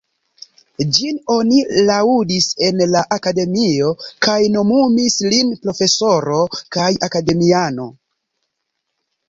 [0.93, 3.93] Ĝin oni laŭdis en la Akademio
[4.29, 6.41] kaj nomumis lin profesoro
[6.77, 7.91] kaj akademiano.